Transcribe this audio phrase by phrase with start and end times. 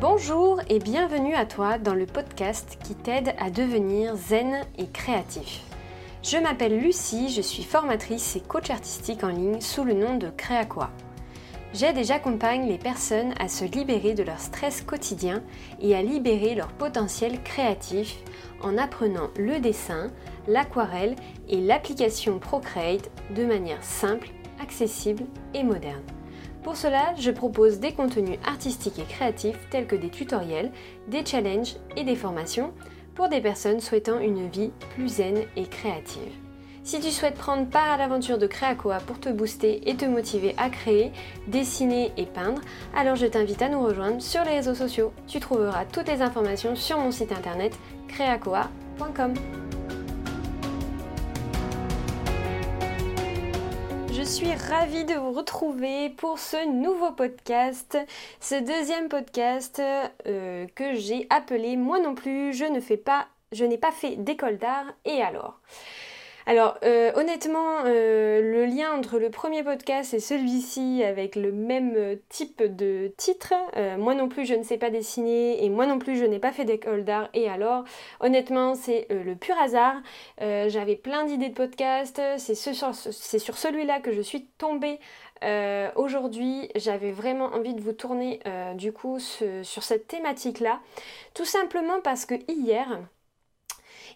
[0.00, 5.62] Bonjour et bienvenue à toi dans le podcast qui t'aide à devenir zen et créatif.
[6.22, 10.30] Je m'appelle Lucie, je suis formatrice et coach artistique en ligne sous le nom de
[10.30, 10.90] Créacoa.
[11.74, 15.42] J'aide et j'accompagne les personnes à se libérer de leur stress quotidien
[15.80, 18.18] et à libérer leur potentiel créatif
[18.62, 20.12] en apprenant le dessin,
[20.46, 21.16] l'aquarelle
[21.48, 25.24] et l'application Procreate de manière simple, accessible
[25.54, 26.04] et moderne.
[26.62, 30.70] Pour cela, je propose des contenus artistiques et créatifs tels que des tutoriels,
[31.08, 32.72] des challenges et des formations
[33.14, 36.32] pour des personnes souhaitant une vie plus zen et créative.
[36.84, 40.54] Si tu souhaites prendre part à l'aventure de Créacoa pour te booster et te motiver
[40.56, 41.12] à créer,
[41.46, 42.62] dessiner et peindre,
[42.96, 45.12] alors je t'invite à nous rejoindre sur les réseaux sociaux.
[45.26, 49.34] Tu trouveras toutes les informations sur mon site internet créacoa.com.
[54.28, 57.96] suis ravie de vous retrouver pour ce nouveau podcast,
[58.40, 59.80] ce deuxième podcast
[60.26, 64.16] euh, que j'ai appelé Moi non plus, je ne fais pas, je n'ai pas fait
[64.16, 65.60] d'école d'art et alors?
[66.48, 71.92] Alors euh, honnêtement, euh, le lien entre le premier podcast et celui-ci avec le même
[71.94, 73.52] euh, type de titre,
[73.98, 76.50] moi non plus je ne sais pas dessiner et moi non plus je n'ai pas
[76.50, 77.28] fait d'école d'art.
[77.34, 77.84] Et alors
[78.20, 79.96] honnêtement c'est le pur hasard.
[80.40, 85.00] J'avais plein d'idées de podcast, c'est sur, sur celui-là que je suis tombée
[85.96, 88.40] aujourd'hui, j'avais vraiment envie de vous tourner
[88.74, 90.80] du coup sur cette thématique-là,
[91.34, 93.00] tout simplement parce que hier,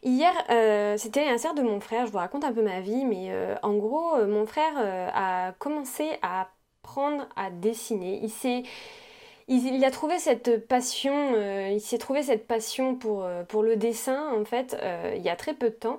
[0.04, 3.28] Hier, euh, c'était l'anniversaire de mon frère, je vous raconte un peu ma vie, mais
[3.30, 4.72] euh, en gros, euh, mon frère
[5.14, 6.48] a commencé à
[6.82, 8.18] apprendre à dessiner.
[8.22, 8.64] Il s'est...
[9.48, 11.34] Il, a trouvé cette passion,
[11.68, 14.76] il s'est trouvé cette passion pour, pour le dessin en fait
[15.14, 15.98] il y a très peu de temps.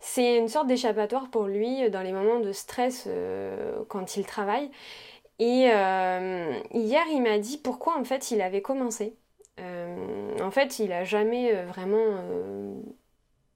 [0.00, 3.08] C'est une sorte d'échappatoire pour lui dans les moments de stress
[3.88, 4.70] quand il travaille.
[5.38, 9.16] Et hier il m'a dit pourquoi en fait il avait commencé.
[9.58, 12.14] en fait il a jamais vraiment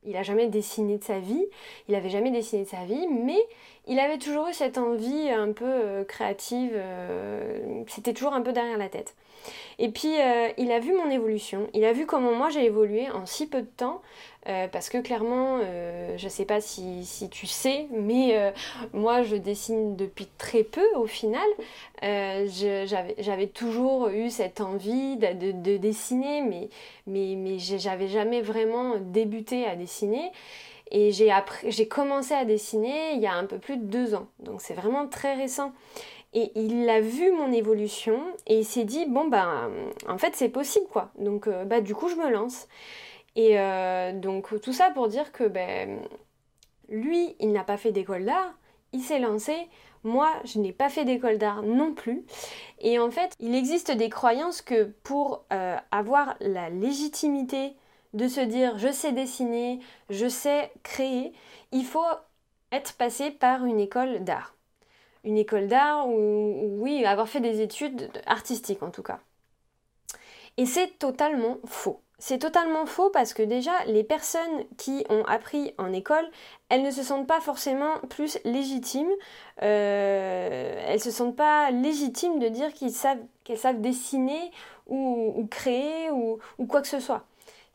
[0.05, 1.45] il n'a jamais dessiné de sa vie,
[1.89, 3.41] il n'avait jamais dessiné de sa vie, mais
[3.89, 8.53] il avait toujours eu cette envie un peu euh, créative, euh, c'était toujours un peu
[8.53, 9.15] derrière la tête.
[9.79, 13.09] Et puis euh, il a vu mon évolution, il a vu comment moi j'ai évolué
[13.11, 14.03] en si peu de temps,
[14.73, 15.59] parce que clairement,
[16.17, 18.55] je ne sais pas si, tu sais, mais
[18.95, 21.47] moi je dessine depuis très peu au final.
[22.01, 26.69] j'avais toujours eu cette envie de, dessiner,
[27.07, 30.33] mais j'avais jamais vraiment débuté à dessiner.
[30.91, 34.61] Et j'ai commencé à dessiner il y a un peu plus de deux ans, donc
[34.61, 35.73] c'est vraiment très récent.
[36.35, 39.71] Et il a vu mon évolution et il s'est dit bon bah
[40.07, 41.11] en fait c'est possible quoi.
[41.19, 42.69] Donc euh, bah du coup je me lance.
[43.37, 46.01] Et euh, donc tout ça pour dire que ben
[46.89, 48.55] lui il n'a pas fait d'école d'art,
[48.93, 49.55] il s'est lancé.
[50.05, 52.25] Moi, je n'ai pas fait d'école d'art non plus.
[52.79, 57.75] Et en fait, il existe des croyances que pour euh, avoir la légitimité
[58.19, 59.81] de se dire je sais dessiner,
[60.11, 61.33] je sais créer,
[61.73, 62.05] il faut
[62.71, 64.55] être passé par une école d'art
[65.25, 69.21] une école d'art ou, oui, avoir fait des études artistiques en tout cas.
[70.57, 72.01] Et c'est totalement faux.
[72.21, 76.29] C'est totalement faux parce que déjà, les personnes qui ont appris en école,
[76.69, 79.11] elles ne se sentent pas forcément plus légitimes.
[79.63, 84.51] Euh, elles se sentent pas légitimes de dire qu'elles savent, qu'elles savent dessiner
[84.89, 87.25] ou, créer ou, quoi que ce soit.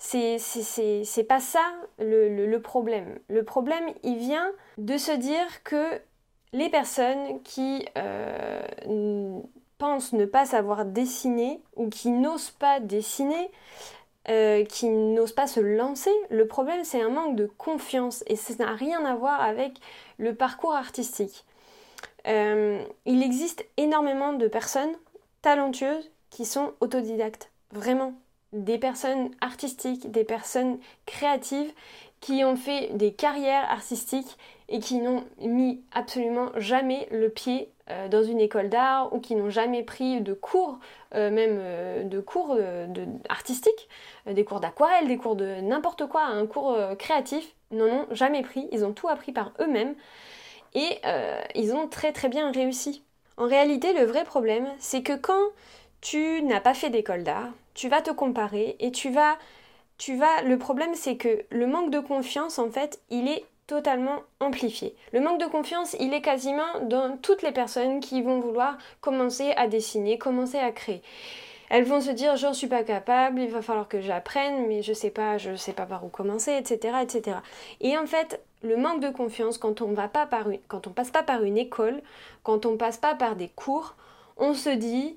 [0.06, 1.64] C'est, pas ça
[1.98, 3.20] le, le, problème.
[3.30, 6.02] Le problème, il vient de se dire que
[6.52, 9.40] les personnes qui euh,
[9.78, 13.50] pensent ne pas savoir dessiner ou qui n'osent pas dessiner,
[14.30, 18.54] euh, qui n'osent pas se lancer, le problème c'est un manque de confiance et ça
[18.60, 19.80] n'a rien à voir avec
[20.18, 21.46] le parcours artistique.
[22.28, 24.94] Euh, il existe énormément de personnes
[25.42, 28.14] talentueuses qui sont autodidactes, vraiment.
[28.54, 31.72] Des personnes artistiques, des personnes créatives
[32.24, 34.38] qui ont fait des carrières artistiques
[34.70, 39.36] et qui n'ont mis absolument jamais le pied euh, dans une école d'art ou qui
[39.36, 40.80] n'ont jamais pris de cours,
[41.16, 43.90] euh, même euh, de cours de, artistiques,
[44.26, 48.70] des cours d'aquarelle, des cours de n'importe quoi, un cours créatif, n'en ont jamais pris.
[48.72, 49.96] Ils ont tout appris par eux-mêmes
[50.76, 51.02] et
[51.56, 53.04] ils ont très très bien réussi.
[53.36, 55.50] En réalité, le vrai problème, c'est que quand
[56.00, 59.38] tu n'as pas fait d'école d'art, tu vas te comparer et tu vas
[59.98, 60.42] tu vas.
[60.42, 64.96] Le problème, c'est que le manque de confiance, en fait, il est totalement amplifié.
[65.14, 69.52] Le manque de confiance, il est quasiment dans toutes les personnes qui vont vouloir commencer
[69.52, 71.02] à dessiner, commencer à créer.
[71.70, 74.94] Elles vont se dire j'en suis pas capable, il va falloir que j'apprenne, mais je
[74.94, 77.38] sais pas, je sais pas par où commencer, etc., etc.
[77.80, 80.92] Et en fait, le manque de confiance quand on va pas par une, quand on
[80.92, 82.02] passe pas par une école,
[82.44, 83.96] quand on passe pas par des cours,
[84.38, 85.16] on se dit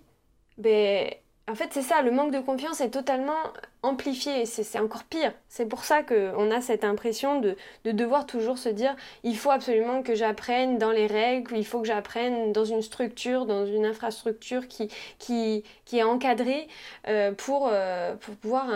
[0.57, 1.11] ben
[1.49, 3.39] en fait, c'est ça, le manque de confiance est totalement
[3.85, 5.33] amplifié, c'est encore pire.
[5.49, 10.03] C'est pour ça qu'on a cette impression de, devoir toujours se dire, il faut absolument
[10.03, 14.67] que j'apprenne dans les règles, il faut que j'apprenne dans une structure, dans une infrastructure
[14.67, 14.89] qui,
[15.21, 16.67] qui, qui est encadrée
[17.07, 18.67] euh, pour, euh, pour pouvoir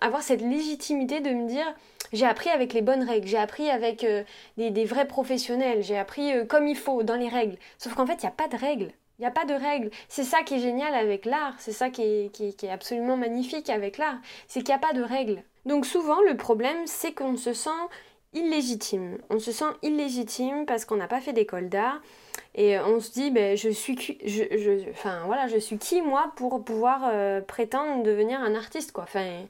[0.00, 1.66] avoir cette légitimité de me dire,
[2.14, 4.24] j'ai appris avec les bonnes règles, j'ai appris avec euh,
[4.56, 7.58] des, des, vrais professionnels, j'ai appris comme il faut, dans les règles.
[7.76, 8.90] Sauf qu'en fait, il n'y a pas de règles.
[9.20, 9.90] N'y a pas de règles.
[10.08, 14.18] C'est ça qui est génial avec l'art, c'est ça qui est, absolument magnifique avec l'art,
[14.48, 15.42] c'est qu'il n'y a pas de règles.
[15.66, 17.68] Donc souvent, le problème, c'est qu'on se sent
[18.32, 19.18] illégitime.
[19.28, 22.00] On se sent illégitime parce qu'on n'a pas fait d'école d'art
[22.54, 23.94] et on se dit ben, je suis
[25.78, 29.04] qui moi pour pouvoir euh, prétendre devenir un artiste quoi.
[29.04, 29.44] Enfin,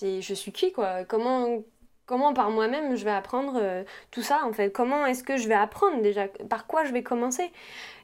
[0.00, 1.04] je suis qui quoi?
[1.04, 1.62] Comment
[2.08, 5.46] comment par moi-même je vais apprendre euh, tout ça en fait Comment est-ce que je
[5.46, 6.26] vais apprendre déjà?
[6.48, 7.52] Par quoi je vais commencer?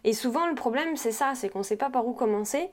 [0.04, 2.70] Et souvent le problème c'est ça, c'est qu'on ne sait pas par où commencer.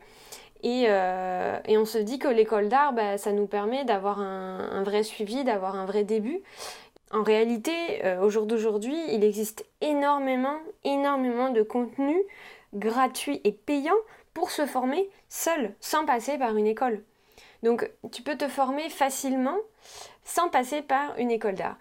[0.63, 5.01] Et, euh, on se dit que l'école d'art, bah, ça nous permet d'avoir un, vrai
[5.01, 6.39] suivi, d'avoir un vrai début.
[7.11, 12.21] En réalité, euh, au jour d'aujourd'hui, il existe énormément, énormément de contenus
[12.75, 13.93] gratuits et payants
[14.35, 17.03] pour se former seul, sans passer par une école.
[17.63, 19.57] Donc tu peux te former facilement
[20.23, 21.77] sans passer par une école d'art.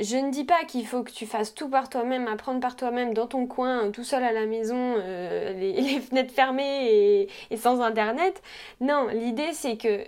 [0.00, 3.14] Je ne dis pas qu'il faut que tu fasses tout par toi-même, apprendre par toi-même
[3.14, 8.42] dans ton coin, tout seul à la maison, euh, les, fenêtres fermées et, sans internet.
[8.80, 10.04] Non, l'idée c'est que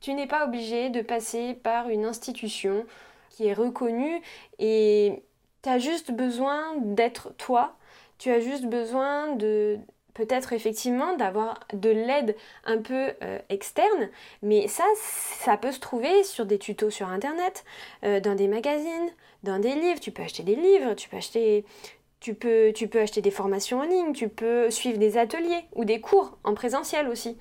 [0.00, 2.84] tu n'es pas obligé de passer par une institution
[3.30, 4.20] qui est reconnue
[4.58, 5.22] et
[5.62, 7.76] tu as juste besoin d'être toi,
[8.18, 9.78] tu as juste besoin de,
[10.14, 14.10] peut-être effectivement d'avoir de l'aide un peu euh, externe,
[14.42, 17.64] mais ça, ça peut se trouver sur des tutos sur Internet,
[18.04, 19.10] euh, dans des magazines,
[19.42, 20.00] dans des livres.
[20.00, 24.98] Tu peux acheter des livres, tu peux acheter, des formations en ligne, tu peux suivre
[24.98, 27.36] des ateliers ou des cours en présentiel aussi.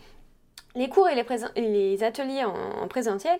[0.75, 1.15] Les cours et
[1.57, 3.37] les, ateliers en, présentiel,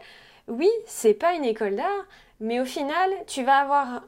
[0.50, 2.06] oui, c'est pas une école d'art,
[2.42, 4.04] mais au final, tu vas avoir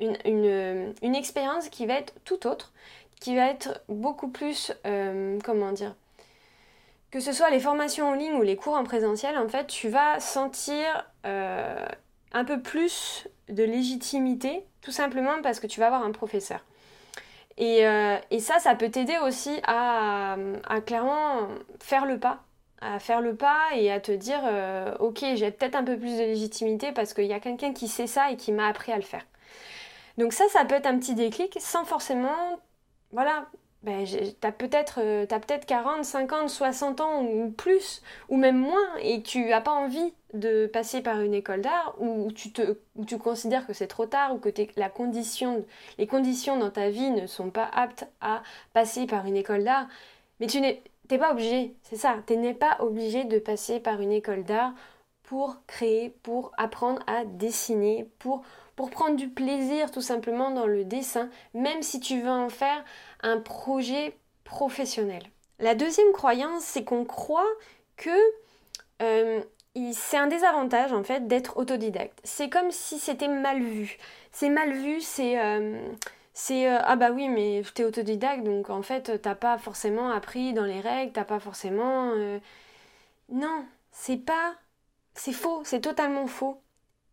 [0.00, 2.72] une expérience qui va être tout autre
[3.20, 5.94] qui va être beaucoup plus, euh, comment dire,
[7.10, 9.88] que ce soit les formations en ligne ou les cours en présentiel, en fait, tu
[9.88, 11.86] vas sentir euh,
[12.32, 16.60] un peu plus de légitimité, tout simplement parce que tu vas avoir un professeur.
[17.56, 20.36] Et, euh, ça, ça peut t'aider aussi à,
[20.86, 21.48] clairement
[21.80, 22.40] faire le pas,
[22.80, 24.40] à faire le pas et à te dire,
[25.00, 28.06] ok, j'ai peut-être un peu plus de légitimité parce qu'il y a quelqu'un qui sait
[28.06, 29.24] ça et qui m'a appris à le faire.
[30.18, 32.60] Donc ça, ça peut être un petit déclic sans forcément
[33.12, 33.46] voilà,
[33.82, 34.04] ben,
[34.40, 39.60] t'as peut-être peut 40, 50, 60 ans ou plus, ou même moins, et tu n'as
[39.60, 42.76] pas envie de passer par une école d'art, ou tu, te,
[43.06, 45.64] tu considères que c'est trop tard, ou que la condition,
[45.96, 49.86] les conditions dans ta vie ne sont pas aptes à passer par une école d'art,
[50.40, 54.12] mais tu n'es pas obligé, c'est ça, tu n'es pas obligé de passer par une
[54.12, 54.72] école d'art
[55.22, 58.42] pour créer, pour apprendre à dessiner, pour
[58.78, 62.84] pour prendre du plaisir tout simplement dans le dessin, même si tu veux en faire
[63.24, 65.24] un projet professionnel.
[65.58, 67.50] La deuxième croyance, c'est qu'on croit
[67.96, 68.16] que
[69.02, 69.42] euh,
[69.92, 72.20] c'est un désavantage en fait d'être autodidacte.
[72.22, 73.98] C'est comme si c'était mal vu.
[74.30, 75.80] C'est mal vu, c'est euh,
[76.52, 80.64] euh, ah bah oui mais t'es autodidacte donc en fait t'as pas forcément appris dans
[80.64, 82.12] les règles, t'as pas forcément
[83.28, 84.54] non c'est pas
[85.14, 86.62] c'est faux, c'est totalement faux.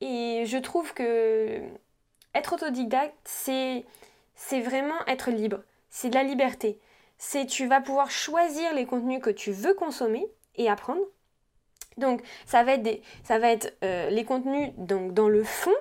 [0.02, 1.62] Et je trouve que
[2.34, 3.86] être autodidacte, c'est,
[4.62, 5.60] vraiment être libre.
[5.90, 6.80] C'est de la liberté.
[7.18, 11.02] C'est tu vas pouvoir choisir les contenus que tu veux consommer et apprendre.
[11.98, 15.72] Donc ça va être, des, ça va être euh, les contenus donc, dans le fond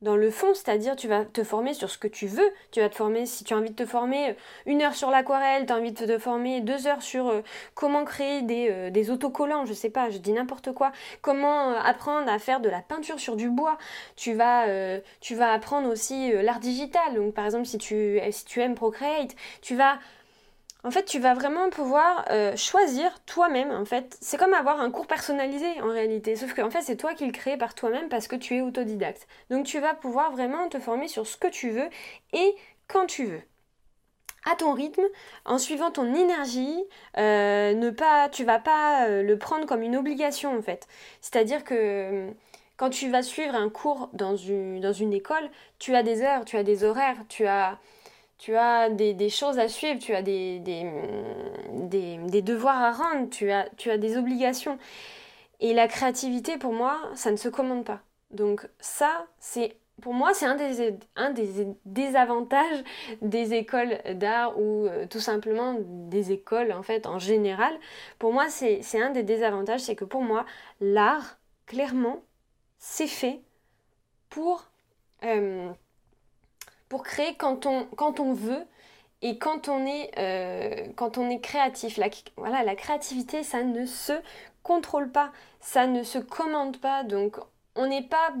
[0.00, 2.48] dans le fond, c'est-à-dire tu vas te former sur ce que tu veux.
[2.70, 4.32] Tu vas te former, si tu as envie de te former euh,
[4.66, 7.42] une heure sur l'aquarelle, tu as envie de te former deux heures sur euh,
[7.74, 12.30] comment créer des, euh, des, autocollants, je sais pas, je dis n'importe quoi, comment apprendre
[12.30, 13.76] à faire de la peinture sur du bois.
[14.16, 14.66] Tu vas,
[15.40, 17.14] apprendre aussi l'art digital.
[17.14, 19.98] Donc par exemple, si tu aimes Procreate, tu vas
[20.88, 23.70] en fait, tu vas vraiment pouvoir euh, choisir toi-même.
[23.72, 26.34] En fait, c'est comme avoir un cours personnalisé en réalité.
[26.34, 29.28] Sauf qu'en fait, c'est toi qui le crée par toi-même parce que tu es autodidacte.
[29.50, 31.90] Donc, tu vas pouvoir vraiment te former sur ce que tu veux
[32.32, 32.54] et
[32.86, 33.42] quand tu veux
[34.50, 35.04] à ton rythme,
[35.44, 36.82] en suivant ton énergie,
[37.18, 40.88] euh, ne pas, tu vas pas euh, le prendre comme une obligation en fait.
[41.20, 42.30] C'est-à-dire que
[42.78, 46.62] quand tu vas suivre un cours dans une école, tu as des heures, tu as
[46.62, 47.78] des horaires, tu as,
[48.38, 50.60] tu as des, choses à suivre, tu as des,
[52.42, 54.78] devoirs à rendre, tu as, des obligations.
[55.60, 58.00] Et la créativité, pour moi, ça ne se commande pas.
[58.30, 59.26] Donc ça,
[60.00, 62.84] pour moi, c'est un des, un des désavantages
[63.20, 67.74] des écoles d'art ou euh, tout simplement des écoles en fait en général.
[68.20, 70.46] Pour moi, c'est un des désavantages, c'est que pour moi,
[70.80, 72.22] l'art, clairement,
[72.78, 73.40] c'est fait
[74.30, 74.70] pour,
[75.24, 75.70] euh,
[76.88, 78.64] pour créer quand on, veut
[79.22, 81.96] et quand on est, euh, quand on est créatif.
[81.96, 84.12] La, voilà, la créativité, ça ne se
[84.62, 87.36] contrôle pas, ça ne se commande pas, donc
[87.74, 88.32] on n'est pas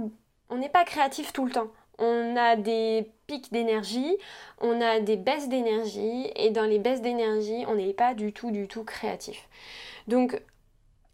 [0.50, 1.68] on n'est pas créatif tout le temps.
[1.98, 4.16] On a des pics d'énergie,
[4.60, 8.50] on a des baisses d'énergie, et dans les baisses d'énergie, on n'est pas du tout,
[8.50, 9.48] du tout créatif.
[10.06, 10.40] Donc,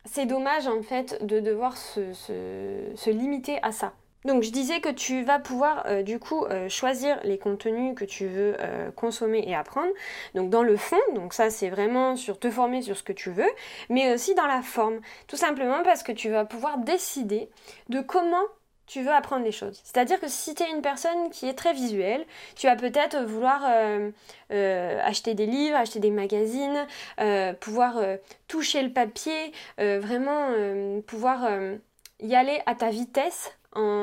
[0.04, 3.94] c'est dommage en fait de devoir se, limiter à ça.
[4.24, 8.06] Donc je disais que tu vas pouvoir euh, du coup euh, choisir les contenus que
[8.06, 9.92] tu veux euh, consommer et apprendre.
[10.34, 13.30] Donc dans le fond, donc ça c'est vraiment sur te former sur ce que tu
[13.30, 13.50] veux,
[13.90, 15.00] mais aussi dans la forme.
[15.26, 17.50] Tout simplement parce que tu vas pouvoir décider
[17.90, 18.44] de comment
[18.86, 19.78] tu veux apprendre les choses.
[19.84, 22.24] C'est-à-dire que si tu es une personne qui est très visuelle,
[22.56, 23.64] tu vas peut-être vouloir
[24.50, 26.86] acheter des livres, acheter des magazines,
[27.60, 27.94] pouvoir
[28.46, 30.50] toucher le papier, vraiment
[31.06, 31.48] pouvoir
[32.20, 33.52] y aller à ta vitesse.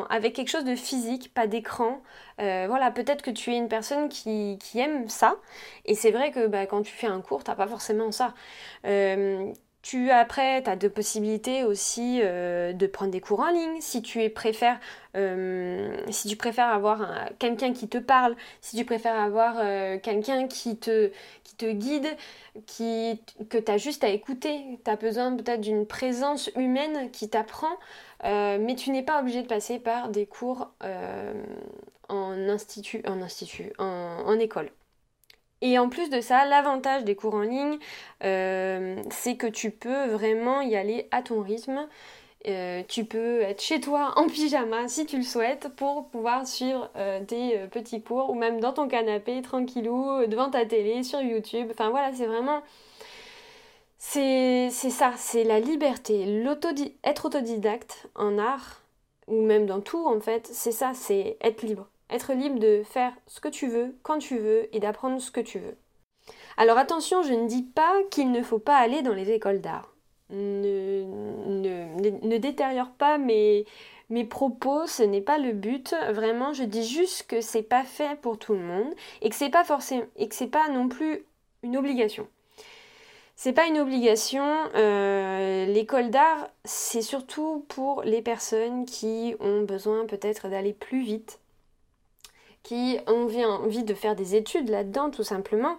[0.10, 2.02] Avec quelque chose de physique, pas d'écran.
[2.38, 5.38] voilà, peut-être que tu es une personne qui, aime ça.
[5.86, 8.34] Et c'est vrai que bah, quand tu fais un cours, t'as pas forcément ça.
[9.82, 13.82] Tu après, tu as deux possibilités aussi euh, de prendre des cours en ligne.
[13.82, 14.80] Si tu préfères,
[15.16, 17.10] euh, si tu préfères avoir
[17.40, 21.12] quelqu'un qui te parle, si tu préfères avoir euh, quelqu'un qui te,
[21.64, 22.08] guide,
[22.68, 27.76] que tu as juste à écouter, tu as besoin peut-être d'une présence humaine qui t'apprend,
[28.24, 30.72] mais tu n'es pas obligé de passer par des cours
[32.10, 34.70] en, institut en école.
[35.62, 37.78] Et en plus de ça, l'avantage des cours en ligne,
[38.24, 41.88] euh, c'est que tu peux vraiment y aller à ton rythme.
[42.48, 46.90] Euh, tu peux être chez toi en pyjama si tu le souhaites pour pouvoir suivre
[46.96, 51.68] euh, tes petits cours ou même dans ton canapé tranquillou devant ta télé sur YouTube.
[51.72, 52.62] Enfin voilà, c'est vraiment
[54.00, 56.26] c'est ça, c'est la liberté,
[57.04, 58.82] être autodidacte en art
[59.28, 61.91] ou même dans tout en fait, c'est ça, c'est être libre.
[62.12, 65.40] Être libre de faire ce que tu veux, quand tu veux et d'apprendre ce que
[65.40, 65.78] tu veux.
[66.58, 69.96] Alors attention, je ne dis pas qu'il ne faut pas aller dans les écoles d'art.
[70.30, 73.66] Ne, ne, détériore pas mes,
[74.10, 75.94] mes propos, ce n'est pas le but.
[76.12, 79.50] Vraiment, je dis juste que c'est pas fait pour tout le monde et que c'est
[79.50, 81.26] pas forcément et que c'est pas non plus
[81.64, 82.28] une obligation.
[83.36, 84.46] C'est pas une obligation.
[84.76, 91.41] Euh, l'école d'art, c'est surtout pour les personnes qui ont besoin peut-être d'aller plus vite,
[92.64, 95.78] qui ont envie de faire des études là-dedans tout simplement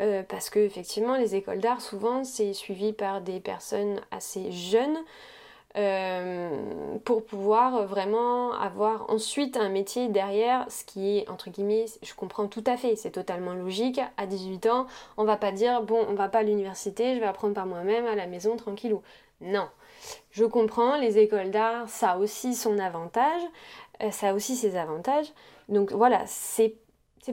[0.00, 4.98] euh, parce que effectivement les écoles d'art souvent c'est suivi par des personnes assez jeunes
[5.76, 12.14] euh, pour pouvoir vraiment avoir ensuite un métier derrière, ce qui est entre guillemets, je
[12.14, 14.00] comprends tout à fait, c'est totalement logique.
[14.16, 14.86] À 18 ans,
[15.16, 18.06] on va pas dire bon, on va pas à l'université, je vais apprendre par moi-même
[18.06, 19.02] à la maison tranquillou.
[19.40, 19.68] Non,
[20.30, 23.42] je comprends, les écoles d'art, ça a aussi son avantage,
[24.10, 25.32] ça a aussi ses avantages.
[25.68, 26.76] Donc voilà, c'est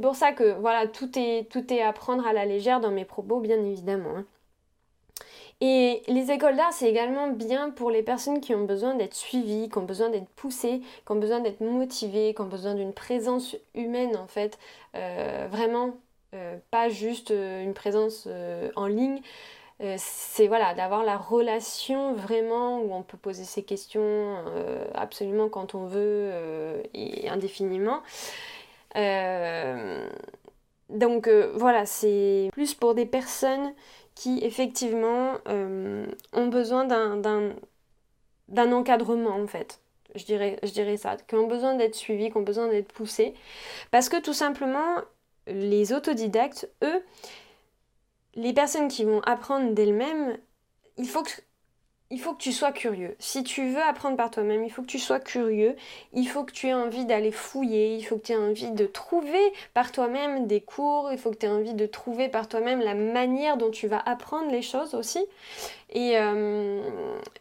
[0.02, 3.06] pour ça que voilà, tout est, tout est à prendre à la légère dans mes
[3.06, 4.18] propos, bien évidemment.
[4.18, 4.26] Hein.
[5.64, 9.70] Et les écoles d'art, c'est également bien pour les personnes qui ont besoin d'être suivies,
[9.70, 13.56] qui ont besoin d'être poussées, qui ont besoin d'être motivées, qui ont besoin d'une présence
[13.76, 14.58] humaine en fait,
[14.96, 15.92] euh, vraiment,
[16.34, 18.28] euh, pas juste une présence
[18.76, 19.22] en ligne,
[19.82, 25.50] euh, c'est voilà d'avoir la relation vraiment où on peut poser ses questions euh, absolument
[25.50, 28.02] quand on veut euh, et indéfiniment.
[30.90, 33.74] donc voilà, c'est plus pour des personnes
[34.14, 39.80] qui effectivement ont besoin d'un encadrement en fait.
[40.14, 43.34] Je dirais, je dirais ça, qui ont besoin d'être suivis, qui ont besoin d'être poussés.
[43.92, 44.98] Parce que tout simplement,
[45.48, 47.02] les autodidactes, eux,
[48.36, 50.38] les personnes qui vont apprendre d'elles-mêmes,
[50.98, 51.32] il faut que
[52.12, 53.16] il faut que tu sois curieux.
[53.20, 55.78] Si tu veux apprendre par toi-même, il faut que tu sois curieux,
[56.14, 58.86] il faut que tu aies envie d'aller fouiller, il faut que tu aies envie de
[58.86, 62.82] trouver par toi-même des cours, il faut que tu aies envie de trouver par toi-même
[62.82, 65.26] la manière dont tu vas apprendre les choses aussi.
[65.90, 66.82] Et euh,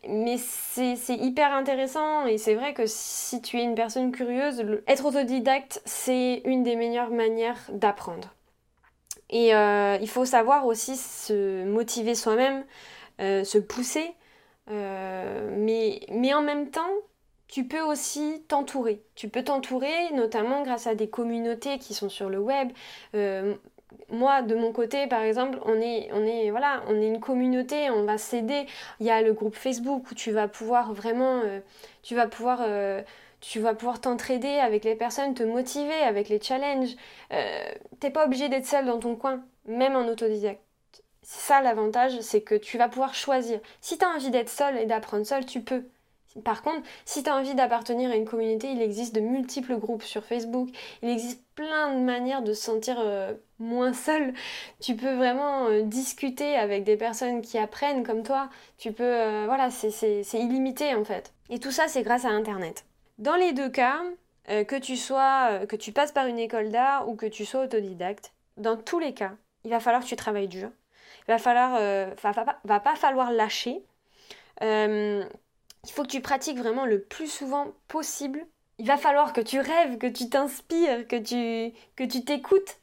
[0.08, 5.04] mais c'est hyper intéressant et c'est vrai que si tu es une personne curieuse, être
[5.04, 8.32] autodidacte, c'est une des meilleures manières d'apprendre.
[9.30, 12.64] Et euh, il faut savoir aussi se motiver soi-même,
[13.20, 14.12] euh, se pousser,
[14.70, 16.90] euh, mais, mais en même temps,
[17.46, 19.02] tu peux aussi t'entourer.
[19.14, 22.70] Tu peux t'entourer notamment grâce à des communautés qui sont sur le web.
[24.08, 27.90] moi, de mon côté, par exemple, on est, on est, voilà, on est une communauté,
[27.90, 28.66] on va s'aider.
[29.00, 31.42] Il y a le groupe Facebook où tu vas pouvoir vraiment,
[32.02, 32.60] tu vas pouvoir
[33.40, 36.94] tu vas pouvoir t'entraider avec les personnes, te motiver avec les challenges.
[37.32, 40.60] Euh, t'es pas obligé d'être seul dans ton coin, même en autodidacte.
[41.22, 43.60] Ça l'avantage, c'est que tu vas pouvoir choisir.
[43.80, 45.84] Si tu as envie d'être seul et d'apprendre seul, tu peux.
[46.44, 50.04] Par contre, si tu as envie d'appartenir à une communauté, il existe de multiples groupes
[50.04, 50.68] sur Facebook.
[51.02, 54.32] Il existe plein de manières de se sentir euh, moins seul.
[54.80, 58.48] Tu peux vraiment euh, discuter avec des personnes qui apprennent comme toi.
[58.78, 61.32] Tu peux, euh, voilà, c'est illimité en fait.
[61.48, 62.84] Et tout ça, c'est grâce à Internet.
[63.20, 64.00] Dans les deux cas,
[64.48, 68.32] que tu sois, que tu passes par une école d'art ou que tu sois autodidacte,
[68.56, 69.32] dans tous les cas,
[69.64, 70.70] il va falloir que tu travailles dur.
[71.28, 71.72] Il va falloir,
[72.22, 73.82] va, va, pas falloir lâcher
[75.84, 78.46] il faut que tu pratiques vraiment le plus souvent possible.
[78.78, 82.78] Il va falloir que tu rêves, que tu t'inspires, que tu que tu t'écoutes.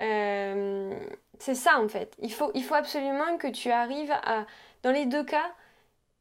[0.00, 0.98] Euh,
[1.38, 2.14] c'est ça en fait.
[2.20, 4.46] Il faut, il faut absolument que tu arrives à...
[4.82, 5.52] Dans les deux cas,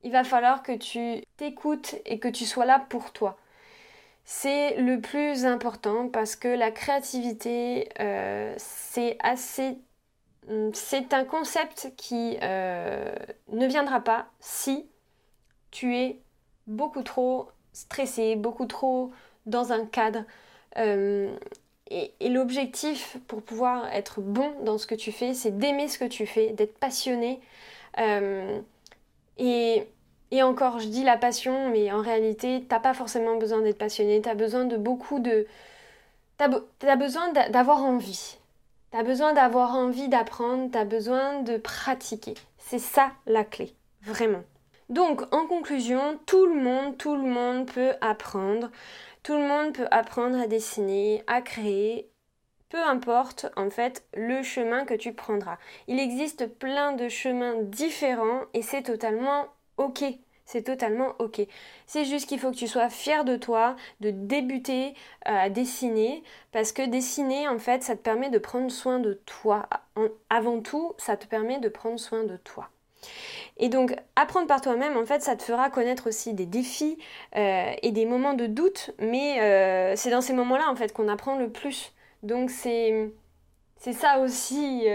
[0.04, 3.38] il va falloir que tu t'écoutes et que tu sois là pour toi.
[4.26, 9.78] C'est le plus important parce que la créativité, euh, c'est assez...
[10.74, 13.16] C'est un concept qui euh,
[13.52, 14.88] ne viendra pas si
[15.72, 16.22] tu es
[16.68, 19.12] beaucoup trop stressé, beaucoup trop
[19.48, 20.24] dans un cadre.
[20.78, 21.36] Euh,
[21.90, 26.06] et, l'objectif pour pouvoir être bon dans ce que tu fais, c'est d'aimer ce que
[26.06, 27.40] tu fais, d'être passionné.
[30.44, 34.30] Encore, je dis la passion, mais en réalité, t'as pas forcément besoin d'être passionné, tu
[34.30, 35.48] as besoin de beaucoup de...
[36.38, 36.50] T'as
[36.88, 38.38] as besoin d'avoir envie.
[38.92, 42.34] T'as besoin d'avoir envie d'apprendre, t'as besoin de pratiquer.
[42.58, 44.44] C'est ça la clé, vraiment.
[44.90, 48.70] Donc, en conclusion, tout le monde, tout le monde peut apprendre.
[49.24, 52.10] Tout le monde peut apprendre à dessiner, à créer,
[52.70, 55.58] peu importe en fait le chemin que tu prendras.
[55.88, 59.46] Il existe plein de chemins différents et c'est totalement
[59.78, 60.04] ok.
[60.46, 61.42] C'est totalement ok.
[61.88, 64.90] C'est juste qu'il faut que tu sois fier de toi, de débuter
[65.28, 69.14] euh, à dessiner, parce que dessiner, en fait, ça te permet de prendre soin de
[69.26, 69.68] toi.
[70.30, 72.70] avant tout, ça te permet de prendre soin de toi.
[73.58, 77.00] Et donc, apprendre par toi-même, en fait, ça te fera connaître aussi des défis
[77.36, 81.08] euh, et des moments de doute, mais euh, c'est dans ces moments-là, en fait, qu'on
[81.08, 81.92] apprend le plus.
[82.24, 83.12] Donc, c'est...
[83.78, 84.86] Ça aussi,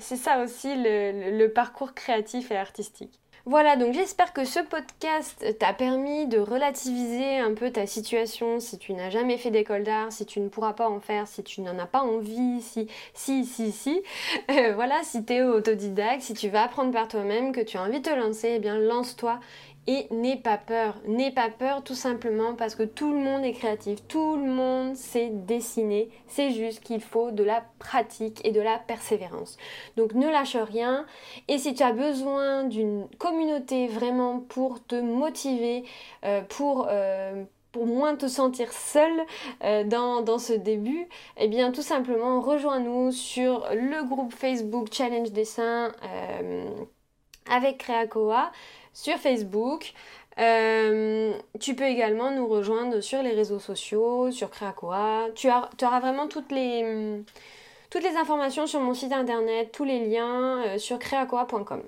[0.00, 3.20] c'est ça aussi le parcours créatif et artistique.
[3.46, 8.78] Voilà, donc j'espère que ce podcast t'a permis de relativiser un peu ta situation si
[8.78, 11.60] tu n'as jamais fait d'école d'art, si tu ne pourras pas en faire, si tu
[11.60, 14.02] n'en as pas envie, si, si, si, si.
[14.50, 17.82] Euh, voilà, si tu es autodidacte, si tu vas apprendre par toi-même, que tu as
[17.82, 19.40] envie de te lancer, eh bien lance-toi
[19.86, 23.52] et n'aie pas peur, n'aie pas peur tout simplement parce que tout le monde est
[23.52, 28.60] créatif, tout le monde sait dessiner, c'est juste qu'il faut de la pratique et de
[28.60, 29.58] la persévérance.
[29.96, 31.04] Donc ne lâche rien.
[31.48, 35.84] Et si tu as besoin d'une communauté vraiment pour te motiver,
[36.24, 36.88] euh, pour...
[36.90, 39.10] Euh, pour moins te sentir seul
[39.64, 45.32] euh, dans, dans, ce début, eh bien tout simplement rejoins-nous sur le groupe Facebook Challenge
[45.32, 45.90] Dessin
[47.50, 48.52] avec Créacoa
[48.94, 49.92] sur Facebook.
[50.38, 55.28] Euh, tu peux également nous rejoindre sur les réseaux sociaux, sur Krakoa.
[55.34, 57.04] Tu, auras vraiment toutes les,
[58.16, 61.82] informations sur mon site internet, tous les liens euh, sur créacoa.com.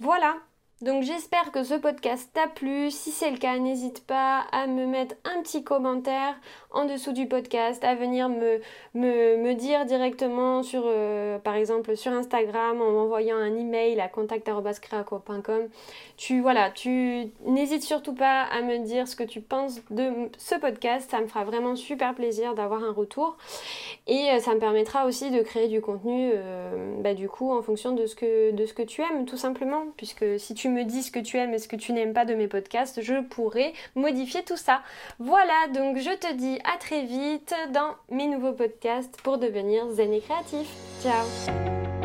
[0.00, 0.36] Voilà,
[0.82, 2.90] donc j'espère que ce podcast t'a plu.
[2.90, 6.34] Si c'est le cas, n'hésite pas à me mettre un petit commentaire
[6.72, 12.80] en dessous du podcast, à venir me, dire directement sur, euh, par exemple, sur Instagram
[12.80, 15.68] en m'envoyant un email à contact.creaco.com.
[16.16, 20.54] Tu, voilà, tu n'hésites surtout pas à me dire ce que tu penses de ce
[20.54, 21.10] podcast.
[21.10, 23.36] Ça me fera vraiment super plaisir d'avoir un retour.
[24.06, 27.62] Et euh, ça me permettra aussi de créer du contenu, euh, bah, du coup, en
[27.62, 29.84] fonction de ce, que, de ce que tu aimes, tout simplement.
[29.96, 32.24] Puisque si tu me dis ce que tu aimes et ce que tu n'aimes pas
[32.24, 34.82] de mes podcasts, je pourrais modifier tout ça.
[35.18, 40.12] Voilà, donc je te dis à très vite dans mes nouveaux podcasts pour devenir zen
[40.12, 40.68] et créatif.
[41.02, 42.01] Ciao